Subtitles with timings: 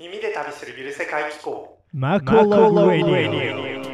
[0.00, 1.78] 耳で旅するゆる世界機構。
[1.92, 3.84] マコロラディ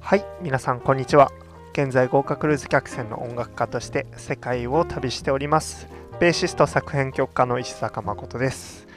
[0.00, 1.30] はい皆さんこんにちは。
[1.72, 5.86] 現在豪華クルーズ客船の音楽家として世界を旅しております。
[6.18, 8.87] ベーシスト作編曲家の石坂誠です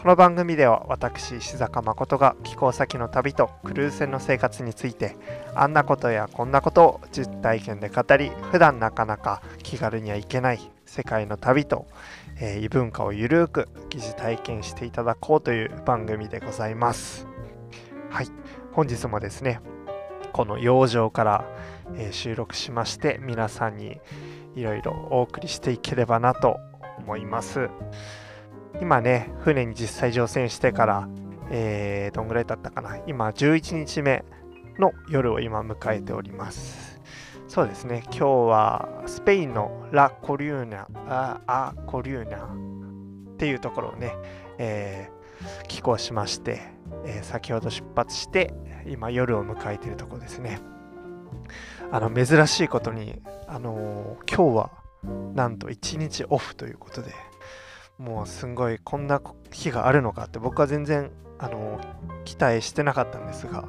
[0.00, 5.16] この番組では私石坂誠が寄港先の旅とクルーズ船の生活について
[5.56, 11.88] あんなことやこんなことを実体験で語り普段なかなか気軽には行けない世界の旅と、
[12.38, 17.26] えー異文化をゆるーく疑似体験していただこうという番組でございます。
[18.08, 18.28] はい。
[18.72, 19.60] 本日もですね
[20.32, 21.44] この洋上から、
[21.96, 24.00] えー収録しまして皆さんに
[24.54, 26.60] いろいろお送りしていければなと
[26.98, 27.68] 思います。
[28.80, 31.08] 今ね船に実際乗船してから、
[31.50, 32.96] えーどんぐらい経ったかな。
[33.06, 34.24] 今11日目
[34.78, 37.00] の夜を今迎えております。
[37.48, 38.02] そうですね。
[38.06, 42.46] 今日はスペインのラ・コリューナあア・コリューナ
[43.32, 44.12] っていうところをね、
[44.58, 45.18] えー
[45.68, 46.60] 寄港しまして、
[47.04, 48.52] えー先ほど出発して
[48.86, 50.60] 今夜を迎えているところですね。
[51.90, 54.70] あの珍しいことに、あのー今日は
[55.34, 57.12] なんと1日オフということで
[57.98, 61.10] もうすんごいこんな日があるのかって僕は全然、
[61.40, 61.80] あの
[62.24, 63.64] 期待してなかったんですが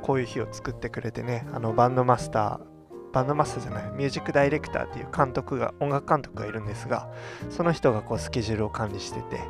[0.00, 7.12] こういう日を作ってくれてねあのバンドマスターバンドマスターじゃないミュージックダイレクターっていう監督が音楽監督がいるんですが
[7.50, 9.40] その人がこうスケジュールを管理してて、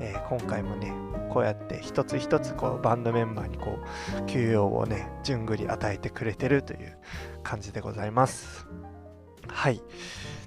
[0.00, 0.92] えー今回もね
[1.30, 3.78] こうやって一つ一つこうバンドメンバーにこ
[4.22, 6.98] う休養をね順繰り与えてくれてるという
[7.42, 8.66] 感じでございます。
[9.48, 9.82] はい。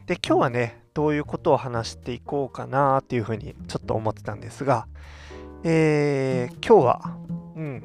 [0.10, 4.88] で今日はねどういうことを話していこうかなっていうふうにちょっと思ってたんですが
[5.64, 7.18] えー今日は
[7.56, 7.84] うん。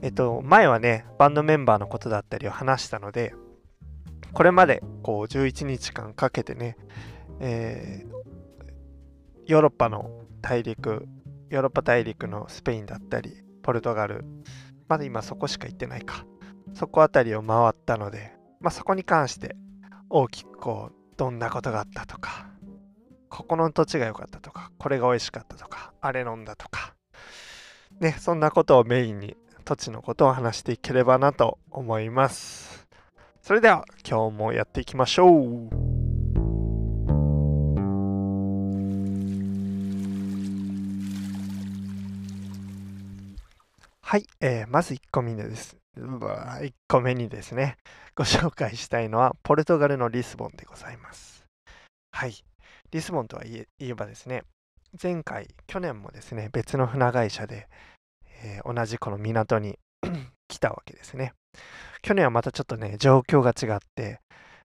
[0.00, 3.34] えっと前はねバンドメンバーのことだったりを話したので
[4.32, 6.76] これまでこう11日間かけてね、
[7.40, 8.18] えー
[9.46, 10.10] ヨーロッパの
[10.42, 11.08] 大陸
[11.50, 13.32] ヨーロッパ大陸のスペインだったり
[13.62, 14.24] ポルトガル
[14.88, 16.24] まだ今そこしか行ってないか
[16.74, 19.56] そこあたりを回ったので、まあ、そこに関して
[20.10, 22.46] 大きくこうどんなことがあったとか
[23.28, 26.94] ここの土地が良かったとかこれが美味しかったとかあれ飲んだとか
[28.00, 32.86] ねそんなことをメインに土地のことを話していければなと思います
[33.42, 35.88] それでは今日もやっていきましょう
[44.00, 45.77] はい、えーまず1個目です。
[45.98, 47.76] 1個目にですね、
[48.14, 51.44] ご紹介したいのは、ポルトガルのリスボンでございます。
[52.12, 52.34] はい、
[52.90, 54.44] リスボンとは言えばですね、
[55.00, 57.68] 前回、去年もですね、別の船会社で、
[58.42, 59.78] えー同じこの港に
[60.48, 61.34] 来たわけですね。
[62.02, 64.20] 去年はまたちょっとね、状況が違って、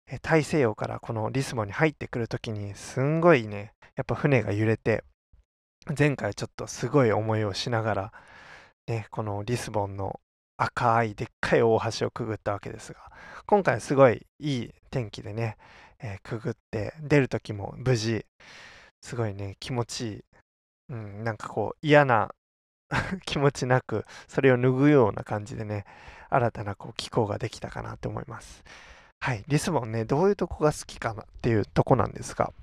[0.08, 5.04] え大西洋からこのリスボンに入ってくるときに、すんごいね、やっぱ船が揺れて、
[5.98, 8.14] 前回ちょっとすごい思いをしながら、
[8.88, 10.20] ね、このリスボンの
[10.64, 13.00] 赤いでっかい大橋をくぐったわけですが
[13.46, 15.58] 今回すごいいい天気でね、
[16.00, 18.26] えーくぐって出る時も無事
[19.02, 20.24] すごいね気持ちいい、
[20.90, 22.30] うん、なんかこう嫌な
[23.26, 25.86] 気持ちなくそれを拭うような感じでね
[26.30, 28.64] 新たなこう気候ができたかなと思います。
[29.20, 32.54] はいリスボンねどういうとこが好きかなっていうとこなんですが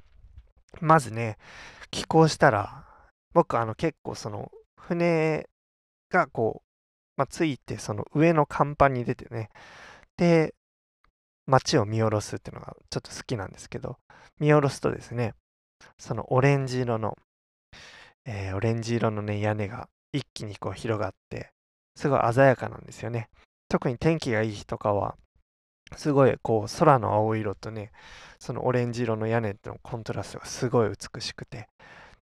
[0.80, 1.38] まずね
[1.90, 2.84] 寄港したら
[3.32, 5.48] 僕あの結構その船
[6.10, 6.69] がこう、
[7.20, 9.50] まあ、ついてその上の甲板に出てね。
[10.16, 10.54] で
[11.46, 13.98] 街を見下ろすっていうのがちょっと好きなんですけど
[14.38, 15.34] 見下ろすとですね
[15.98, 17.18] そのオレンジ色の、
[18.24, 21.50] えーオレンジ色のね屋根が一気にこう広がって
[21.94, 23.28] すごい鮮やかなんですよね。
[23.68, 25.16] 特に天気がいい日とかは
[25.96, 27.92] すごいこう空の青色とね
[28.38, 31.68] そのオレンジ色の屋根とのコントラストがすごい美しくて。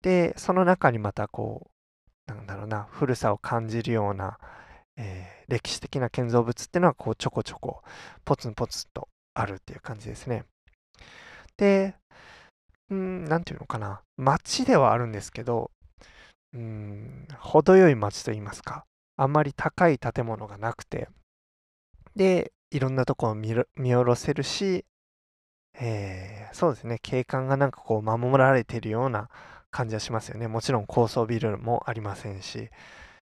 [0.03, 1.71] でその中にまたこ
[2.29, 4.39] うなんだろうな古さを感じるような、
[5.03, 7.83] えー歴史的な建造物っていうのはこうちょこちょこ
[8.25, 10.45] ポツンポツンとあるっていう感じですね。
[11.59, 11.95] で、
[12.91, 15.71] うん、なんていうのかな街ではあるんですけど、
[16.55, 21.09] うん、程よい街といいますか、あんまり高い建物がなくて、
[22.17, 24.87] で、いろんなところを見る見下ろせるし、
[25.75, 29.29] えーそうですね、景観がなんかこう守られているような
[29.71, 30.49] 感じはしますよね。
[30.49, 32.71] もちろん高層ビルもありませんし、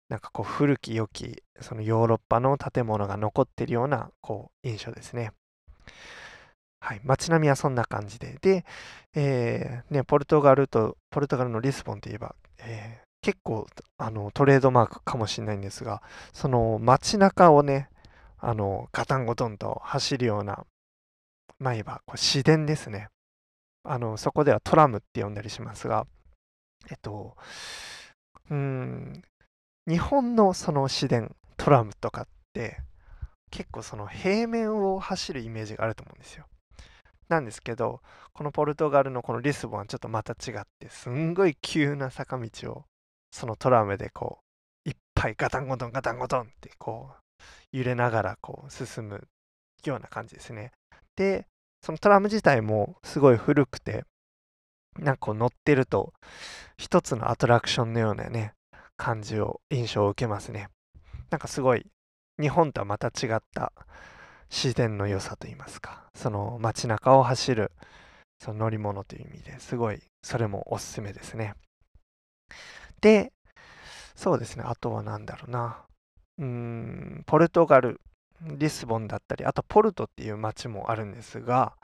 [0.08, 5.32] なんかこう古き良きそのヨーロッパの建物が残っているようなこう印象ですね。
[6.80, 8.38] はい、街並みはそんな感じで。
[8.40, 8.64] で、
[9.14, 13.66] えーね、ポルトガルと、ポルトガルのリスボンといえば、えー結構
[13.98, 16.02] あのトレードマークかもしれないんですが、
[16.32, 17.88] その街中をね、
[18.38, 20.64] あのガタンゴトンと走るような、
[21.58, 23.08] まあ言えばこう市電ですね。
[23.84, 26.06] あのそこではトラムって呼んだりしますが、
[26.90, 27.36] えっと、
[28.50, 29.22] うん、
[29.88, 32.78] 日本のその市電、トラムとかって
[33.50, 36.44] 結構その平面を走るイメージがあると思うんですよ。
[37.30, 38.02] なんですけど、
[38.34, 42.84] このポルトガルのこのリスボンはちょっとまた違って、すんごい急な坂道を
[43.30, 44.40] そのトラムでこ
[44.86, 47.10] う、いっぱいガタンゴトンガタンゴトンってこ
[47.72, 49.26] う、揺れながらこう進む
[49.84, 50.72] ような感じですね。
[51.16, 51.46] で、
[51.82, 54.04] そのトラム自体もすごい古くて、
[54.98, 56.12] なんかこう乗ってると、
[56.76, 58.52] 一つのアトラクションのようなね、
[58.98, 60.68] 感じを、印象を受けますね。
[61.30, 61.86] なんかすごい、
[62.38, 63.72] 日本とはまた違った
[64.50, 67.72] 自然の良さといいますか、その街中を走る
[68.38, 71.54] その乗り物という意味ですごい、それもおすすめですね。
[73.00, 73.32] で、
[74.14, 75.84] そうですね、あとは何だろうな。
[76.38, 78.00] うん、ポルトガル、
[78.40, 81.76] リスボンだったり、あとポルトっていう街もあるんですが、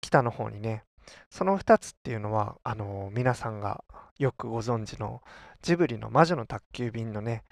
[0.00, 0.84] 北の方にね、
[1.30, 3.84] その2つっていうのは、あの皆さんが
[4.18, 5.22] よくご存知の
[5.62, 7.44] ジブリの魔女の宅急便のね、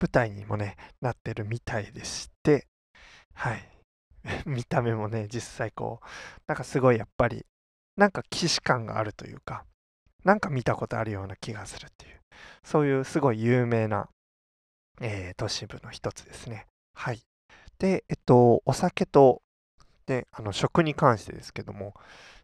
[0.00, 2.66] 舞台にもね、なってるみたいでして、
[3.34, 3.68] はい。
[4.46, 6.06] 見た目もね、実際こう、
[6.46, 7.44] なんかすごいやっぱり、
[7.96, 9.64] なんか既視感があるというか、
[10.24, 12.20] なんか見たことあるような気がするっていう、
[12.64, 14.08] そういうすごい有名な、
[15.00, 16.66] えー、都市部の一つですね。
[16.94, 17.20] はい。
[17.78, 19.42] で、えっと、お酒と、
[20.06, 21.94] で、あの食に関してですけども、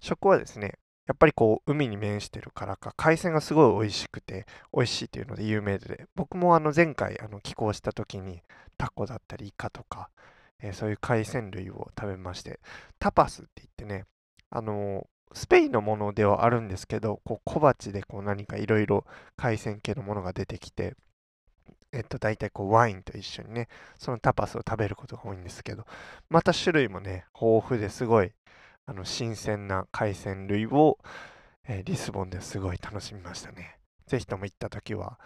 [0.01, 0.75] 食はですね、
[1.07, 8.43] やっぱりこう海に面してるからか海鮮がすごい美味しくて美味しいというので有名で僕もあの前回あの寄港した時に
[8.79, 10.09] タコだったりイカとか
[10.63, 12.61] えー、そういう海鮮類を食べまして、
[12.99, 14.07] タパスって言ってね、
[14.51, 19.05] あのー、スペインのものではあるんですけど、こう小鉢でこう何かいろいろ
[19.37, 20.95] 海鮮系のものが出てきて、
[21.93, 23.69] えっと、大体こうワインと一緒にね、
[23.99, 25.85] そのタパスを食べることが多いんですけど、
[26.29, 28.33] また種類もね、豊富ですごい、
[28.91, 30.99] あの、新鮮な海鮮類を、
[31.69, 33.79] えー、リスボンですごい楽しみましたね。
[34.09, 35.21] ぜひとも行った時は、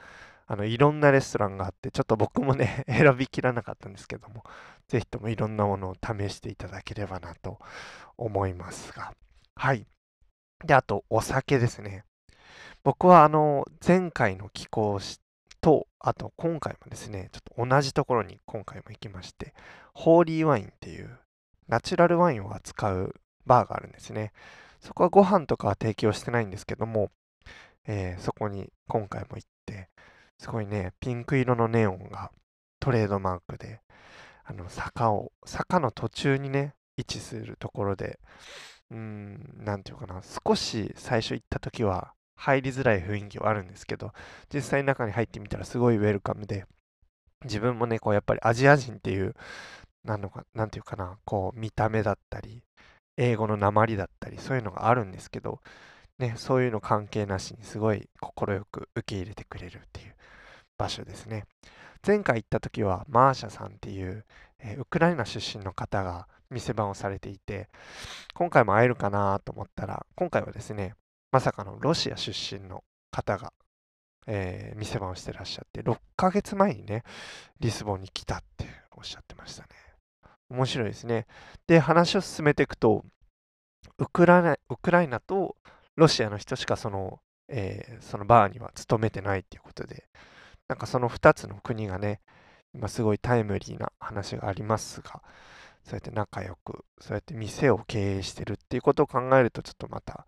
[0.46, 4.44] あのいろんなレストランがあって、ちょっと僕もね、 選びきらなかったんですけども、
[4.86, 7.58] ぜひともいろんなものを試していただければなと
[8.18, 9.14] 思いますが。
[9.54, 9.86] はい。
[10.62, 12.04] で、あと、お酒ですね。
[12.82, 15.00] 僕は、あの、前回の寄港
[15.62, 19.54] と、あと今回もですね、ちょっと同じところに今回も行きまして、
[19.94, 21.18] ホーリーワインっていう
[21.66, 23.14] ナチュラルワインを扱う
[23.46, 24.32] バーがあるんですね。
[24.80, 27.10] そこはご飯とかは提供してないんですけども、
[27.86, 29.88] えー、そこに今回も行って、
[30.38, 32.30] すごいね、ピンク色のネオンが
[32.80, 33.80] トレードマークで、
[34.44, 38.20] あの坂を、坂の途中にね、位置するところで、
[38.90, 44.12] うん、なんていうかな、少し最初行った時は入りづらい雰囲気はあるんですけど、
[44.52, 46.66] 実際中に入ってみたらすごいウェルカムで、
[47.44, 49.34] 自分もね、こうやっぱりアジア人っていう、
[50.04, 52.62] なんのか、なんていうかな、こう見た目だったり、
[53.16, 55.60] 英語の鉛だったり、そういうのがあるんですけど、
[56.18, 60.14] ね、そういうの関係なしにすごい快く受け入れてくれるっていう
[60.78, 61.44] 場所ですね。
[62.06, 64.24] 前回行った時はマーシャさんっていう、
[64.58, 67.68] えー、ウクライナ出身の方が店番をされていて、
[68.34, 70.94] 今回も会えるかなと思ったら、今回はですね、
[71.32, 73.52] まさかのロシア出身の方が、
[74.26, 77.02] えー、店番をしてらっしゃって、6ヶ月前にね、
[77.60, 79.68] リスボンに来たっておっしゃってましたね。
[80.54, 81.26] 面白いですね。
[81.66, 83.04] で、話を進めていくと、
[83.98, 85.56] ウクライナウクライナと
[85.96, 90.08] ロシアの人しかその、えー、そのバーには勤めてないっていうことで、
[90.68, 92.20] なんかその2つの国がね、
[92.74, 95.22] 今すごいタイムリーな話がありますが、
[95.84, 100.26] そうやって仲良く、そうやって店を経営してるっていうことを考えると、ちょっとまた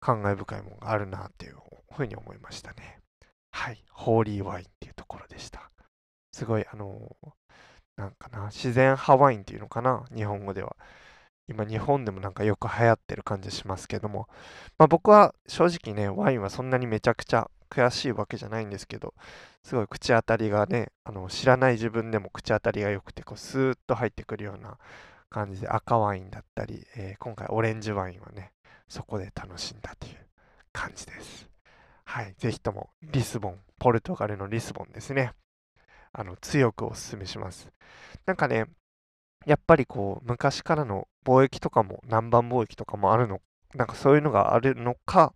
[0.00, 1.56] 感慨深いものがあるなっていう
[1.92, 3.00] ふうに思いましたね。
[3.50, 5.70] はい、ホーリーワインっていうところでした。
[6.32, 7.28] すごい、あのー、
[7.96, 10.76] なんかな、自然派ワインっていうのかな、日本語では。
[11.48, 14.28] 今、日本でもなんかよく流行ってる感じしますけども、
[14.78, 19.14] まあ、僕は正直ね、ワインはそんなにめちゃくちゃ悔しいわけじゃないんですけど、
[19.62, 24.78] すごい口当たりがね、あの知らない自分でも口当たりが良くて、こうスーッと入ってくるような
[25.30, 28.52] 感じで赤ワインだったり、えー、今回オレンジワインはね、
[28.88, 30.16] そこで楽しんだという
[30.72, 31.48] 感じです。
[32.04, 35.32] はい、ぜひともリスボン、ポルトガルのリスボンですね。
[36.12, 37.70] あの強くお勧めします。
[38.26, 38.66] なんかね、
[39.46, 43.40] やっぱりこう昔からの貿易とかも南蛮貿易とかもあるの、
[43.74, 45.34] なんかそういうのがあるのか、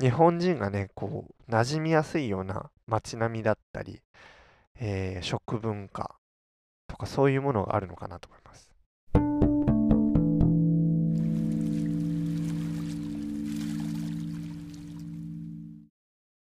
[0.00, 4.00] 日本人がね、こう、馴染みやすいような街並みだったり、
[4.78, 6.14] えー、食文化
[6.86, 8.70] とかそういうものがあるのかなと思います。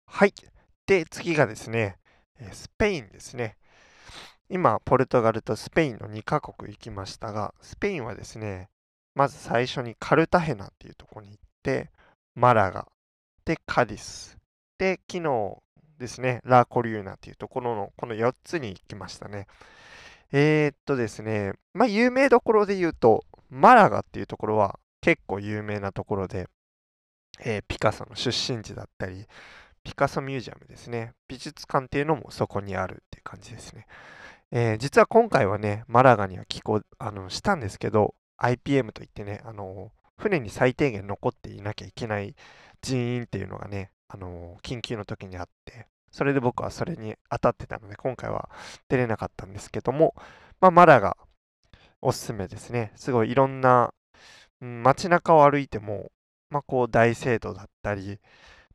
[0.06, 0.34] はい。
[0.86, 1.98] で、次がですね、
[2.52, 3.56] スペインですね。
[4.48, 8.68] 今、ポルトガルとスペインの2カ国行きましたが、スペインはですね、
[9.14, 11.90] まず最初にカルタヘナっていうところに行って、
[12.34, 12.88] マラガ、
[13.44, 14.36] で、カディス、
[14.78, 15.56] で、昨日
[15.98, 19.46] ですね、ラ・コリューナっていうところのこの4つに行きましたね。
[20.32, 26.48] えー、っとですね、まあ、有名どころで言うと、マラガっていうところは結構有名なところで、
[27.40, 29.26] えー、ピカソの出身地だったり、
[29.84, 33.86] ピカソミュージアムですね、美術館っていうのもそこにあるっていう感じですね。
[34.50, 42.34] えー、実は今回はね、マラガには寄港あのしたんですけど、IPM といってね、あの船に最低限残っていなきゃいけない
[42.82, 48.48] 人員っていうのがね、あの緊急の時にあって、それで僕はそれに当たってたので、今回は
[48.88, 50.14] 出れなかったんですけども、
[50.60, 51.16] まあ、マラが
[52.00, 52.92] おすすめですね。
[52.94, 53.92] すごいいろんな、
[54.60, 56.12] うん、街中を歩いても、
[56.50, 58.20] まあ、こう大聖堂だったり、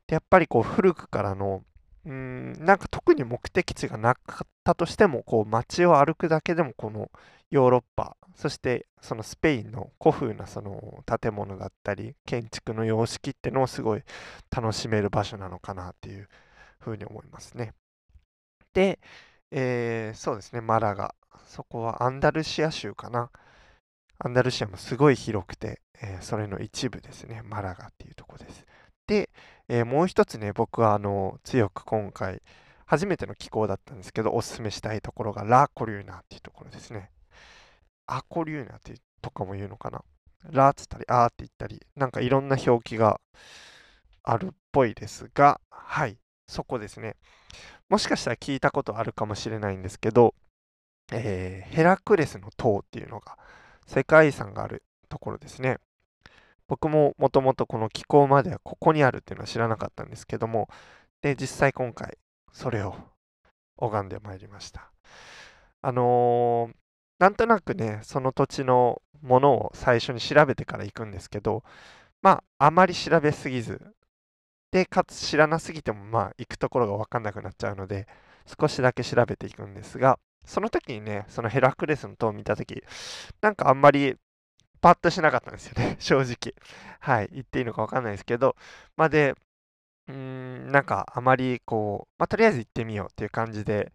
[0.10, 1.64] でやっぱりこう古くからの
[2.06, 7.12] うん、なんか特に目的地がなかったとしても、こう街を歩くだけでもこの
[7.52, 14.04] ヨーロッパ、そしてそのスペインの古風なその建物だったり、建築の様式ってのをすごい
[14.50, 16.28] 楽しめる場所なのかなっていう
[16.80, 17.74] ふうに思いますね。
[18.74, 19.00] で、
[19.52, 21.14] えー、そうですね、マラガ。
[21.46, 23.30] そこはアンダルシア州かな。
[24.20, 28.66] アンダルシアもすごい広くて、えー、それの一部ですね、マラガっていうとこです。
[29.10, 29.32] で、
[29.68, 32.44] えー、もう一つね、僕はあの強く今回、
[32.86, 37.10] 初めての気候だったんですけど、おすすめしたいところがラ・コリューナっていうところですね。
[38.06, 40.04] アコリューナってとかも言うのかな？
[40.52, 43.20] ラって言ったり、アーって言ったり、なんかいろんな表記が
[44.24, 47.16] あるっぽいですが、はい、そこですね。
[47.90, 50.36] もしかしたら聞いたことあるかもしれないんですけど、
[51.12, 53.40] えー、ヘラクレスの塔っていうのが
[53.88, 55.78] 世界遺産があるところですね。
[56.70, 60.70] 僕ももともとこの気候まではここにあるっていうのは知らなかったんですけども、
[61.22, 62.18] で、実際今回
[62.54, 62.96] それを
[63.78, 64.92] 拝んでまいりました。
[65.82, 66.76] あのー、
[67.18, 71.64] なんとなくね、その土地のものを最初に調べてから行くんですけど、
[72.22, 73.82] まあ、あまり調べすぎず、
[74.72, 78.08] で、かつ知らなすぎても、まあ、行くところが分かんなくなっちゃうので、
[78.60, 82.84] 少しだけ調べていくんですが、その時にね、そのヘラクレスの塔を見た時、
[83.42, 84.16] なんかあんまり
[84.82, 86.56] パッとしなかったんですよね、 正直。
[87.00, 88.56] はい、言っていいのかわかんないですけど、
[88.98, 89.36] まあ、で、
[90.08, 93.94] うーん、なんかあまりこう、まあ、とりあえず行ってみようっていう感じで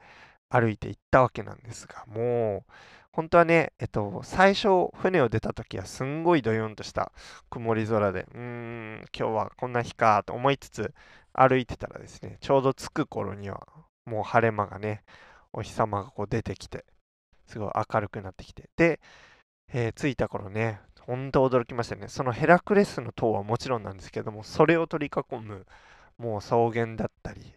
[0.51, 2.73] 歩いて行ったわけなんですが、もう、
[3.13, 7.13] 本当はね、えっと、最初、船を出た時はすんごいどよんとした
[7.51, 10.95] 曇り空で、うーん、今日はこんな日かと思いつつ
[11.33, 13.67] 歩いてたらですね、ちょうど着く頃には、
[14.05, 15.05] もう晴れ間がね、
[15.53, 16.85] お日様がこう出てきて、
[17.47, 19.01] すごい明るくなってきて、で、
[19.73, 22.09] えー、着いた頃ね、本当驚きましたね。
[22.09, 25.67] そのヘラクレスの塔はもちろんなんですけども、それを取り囲む、
[26.19, 27.55] もう草原だったり、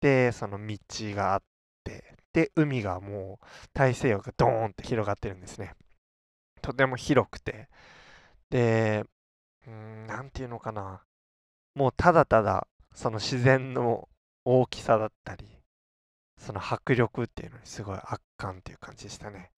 [0.00, 0.78] で、その道
[1.14, 1.42] があっ
[1.84, 5.74] て、で、海がもう大西洋がドーンって広がってるんですね。
[6.62, 7.68] とても広くて、
[8.50, 9.04] で、
[9.66, 11.02] うん、なんていうのかな。
[11.74, 14.08] もうただただ、その自然の
[14.44, 15.46] 大きさだったり、
[16.38, 19.50] その迫力っていうのにすごい圧巻っていう感じでしたね。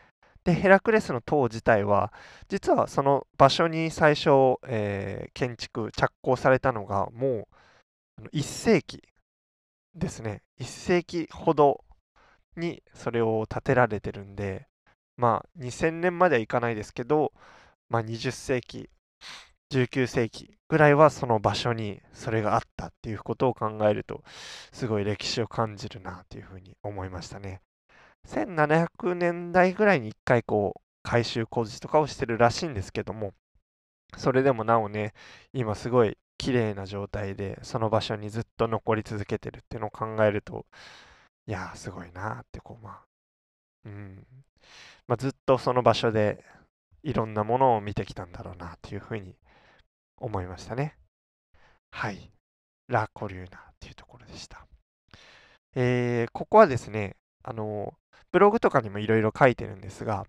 [0.49, 2.11] で、ヘラクレスの塔自体は、
[2.49, 7.47] 実はその場所に最初、えー、建築、着工されたのが、も
[8.23, 9.03] う1世紀
[9.95, 10.41] ですね。
[10.59, 11.85] 1世紀ほど
[12.57, 14.69] にそれを建てられてるんで、
[15.19, 17.35] まあ、2000年まではいかないですけど、
[17.91, 18.89] まあ、20世紀、
[19.71, 24.25] 19世紀ぐらいはその場所にそれがあったっていうことを考えると、
[24.73, 27.61] すごい歴史を感じるなというふうに思いましたね。
[28.29, 33.33] 1700年代ぐらいに1回こう改修工事とかをしてるらしいんですけども
[34.17, 35.13] それでもなおね
[35.53, 40.67] 今すごい綺麗な状態でその場所にずっと残り続けてるっていうのを考えると
[41.47, 43.09] いやーすごいなってこうまあ
[43.85, 44.27] うん。
[45.07, 46.45] まあ、ずっとその場所で
[47.03, 49.35] いろんなものを見てきたんだろうなっていうふうに
[50.19, 50.97] 思いましたね。
[51.91, 52.31] はい。
[52.89, 54.67] ラ・コリューナっていうところでした。
[55.75, 57.95] えー、ここはですねあの
[58.33, 60.27] ブログとかにもいろいろ書いてるんですが、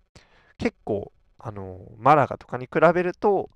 [0.58, 3.50] 結構、あの、マラガとかに比べると、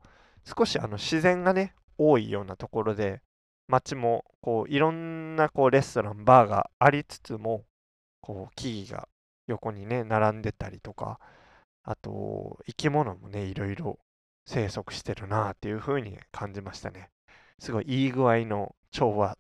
[0.45, 3.23] 少しあの自然がね、多いようなところで、
[3.69, 7.65] 街も、こう、いろんなこうレストラン、バーがありつつも、
[8.21, 9.09] こう、木々が
[9.47, 11.19] 横にね、並んでたりとか、
[11.83, 13.99] あと、生き物もね、いろいろ
[14.47, 17.11] 生息してるなっていう風に感じましたね。
[17.59, 19.39] すごいいい具合の調和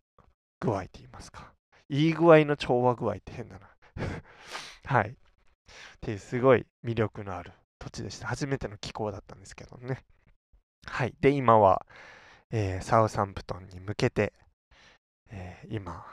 [0.61, 1.53] 具合って言いますか。
[1.89, 3.74] いい具合の調和具合って変だな。
[4.85, 5.11] はい。
[5.11, 5.15] っ
[6.01, 8.27] ていうすごい魅力のある土地でした。
[8.27, 10.05] 初めての気候だったんですけどね。
[10.87, 11.15] はい。
[11.21, 11.87] で、今は、
[12.51, 14.33] えー、サウサンプトンに向けて、
[15.31, 16.05] えー、今、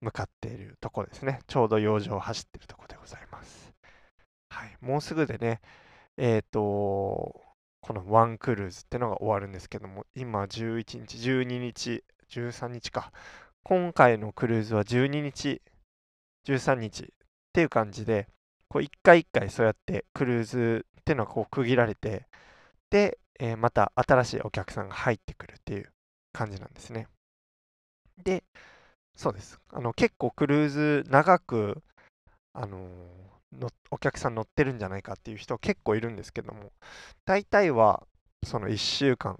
[0.00, 1.40] 向かっているところですね。
[1.46, 3.72] ちょうど洋上を走っているところでございます。
[4.50, 5.60] はい、もうすぐでね、
[6.16, 7.44] えっ、と、
[7.80, 13.12] このワンクルーズってのが終わるんですけども、今11日、12日、13日か。
[13.64, 15.62] 今回のクルーズは12日、
[16.46, 17.12] 13日
[17.50, 18.28] っていう感じで、
[18.68, 22.26] こう一回一回そうやってクルーズっていうのがこう区切られて、
[22.90, 25.92] で、えーまた新しいお客さんが入ってくるっていう
[26.32, 27.08] 感じなんですね。
[28.24, 28.44] で、
[29.16, 29.60] そうです。
[29.70, 31.82] あの結構クルーズ長く、
[32.54, 36.72] あのーのお客さん乗ってるんじゃないかっていう人結構いるんですけども、
[37.26, 38.06] 大体は
[38.44, 39.38] その1週間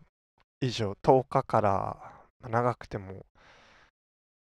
[0.60, 2.12] 以上、10日から
[2.42, 3.26] 長くても、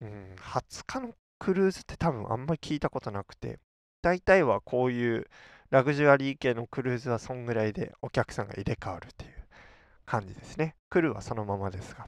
[0.01, 3.59] うん、20日のクルーズって多分あんまり聞いたことなくて、
[4.01, 5.27] 大体はこういう
[5.69, 9.31] ラグジュアリー系のクルーズはそんぐらいでお客さんが入れ替わるっていう
[10.05, 10.75] 感じですね。
[10.89, 12.07] クルーはそのままですが。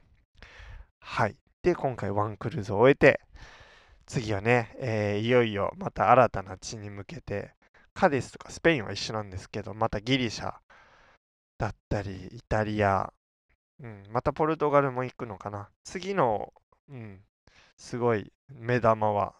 [1.00, 1.36] はい。
[1.62, 3.20] で、今回ワンクルーズを終えて、
[4.06, 7.52] 次はね、えーいよいよまた新たな地に向けて、
[7.94, 10.54] カデスとかスペインは一緒なんですけど、またギリシャ
[11.58, 13.12] だったり、イタリア、
[13.82, 15.68] うん、またポルトガルも行くのかな。
[15.84, 16.52] 次の、
[16.88, 17.20] うん、
[17.80, 19.34] すごい目玉は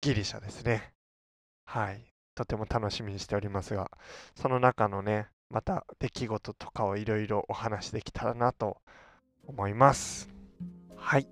[0.00, 0.92] ギリシャですね。
[1.64, 2.12] はい。
[2.34, 3.88] とても楽しみにしておりますが、
[4.34, 8.78] その中のね、また出来事とかをいろいろお話しできたらなと
[9.46, 10.28] 思います。
[10.96, 11.28] はい。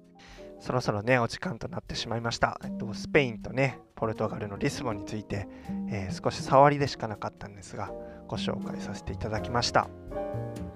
[0.63, 2.61] そろそろね、お時間となってしまいました。
[2.63, 5.49] えっと、スペインとね、ポルトガルのリスボンについて、
[5.91, 7.91] えー少し触りでしかなかったんですが、
[8.29, 9.89] ご紹介させていただきました。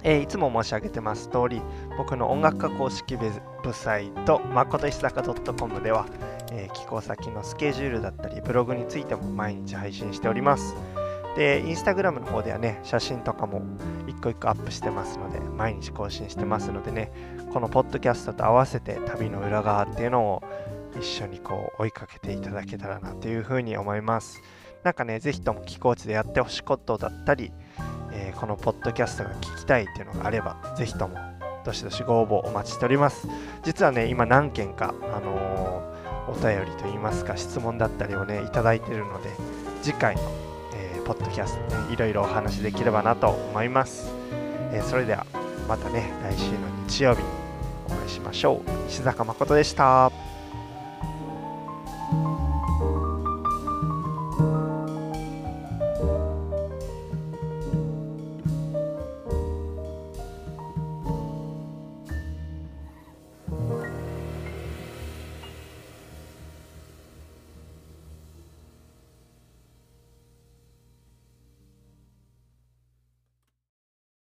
[0.03, 1.63] えーいつも申し上げてます通り、
[1.97, 6.07] 僕の音楽家公式ウェブサイト、まこと石坂 .com では、
[6.51, 10.75] えー寄稿先のスケジュールだったり、ブログについても毎日配信しております。
[11.37, 13.63] で、インスタグラムの方ではね、写真とかも
[14.07, 17.13] 一個一個アップしてますので、毎日更新してますのでね、
[17.53, 20.43] このポッドキャストと合わせて旅の裏側っていうのを
[20.99, 24.41] 一緒にこう追いかけていただけたらなというふうに思います。
[24.83, 27.53] なんかね、ぜひとも寄稿地でやってほしいことだったり、
[28.13, 31.17] えーこのポッドキャストが聞きたいっていうのがあれば、ぜひとも
[31.65, 33.29] どしどしご応募お待ちしております。
[33.63, 35.97] 実はね、今何件か、あのー
[36.29, 39.31] お便りといいますか、質問だったりをね、いただいてるので、
[39.83, 40.23] 次回の、
[41.07, 44.11] ポッドキャストね、いろいろお話できればなと思います。
[44.73, 45.25] えーそれでは、
[45.69, 47.29] またね、来週の日曜日に
[47.87, 48.89] お会いしましょう。
[48.89, 50.11] 石坂誠でした。